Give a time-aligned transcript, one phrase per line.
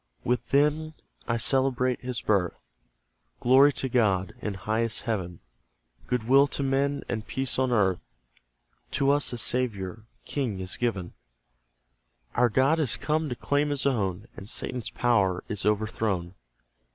[0.23, 0.95] With them
[1.27, 2.67] I celebrate His birth
[3.39, 5.41] Glory to God, in highest Heaven,
[6.07, 8.01] Good will to men, and peace on earth,
[8.93, 11.13] To us a Saviour king is given;
[12.33, 16.33] Our God is come to claim His own, And Satan's power is overthrown!